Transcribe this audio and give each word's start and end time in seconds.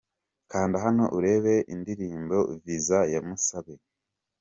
Kanda 0.51 0.77
hano 0.85 1.03
urebe 1.17 1.53
undirimbo 1.73 2.37
"Visa"ya 2.63 3.19
Musabe. 3.27 3.75